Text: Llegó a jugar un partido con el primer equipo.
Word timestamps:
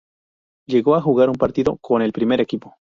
Llegó 0.65 0.95
a 0.95 1.01
jugar 1.03 1.29
un 1.29 1.35
partido 1.35 1.77
con 1.77 2.01
el 2.01 2.11
primer 2.11 2.41
equipo. 2.41 2.73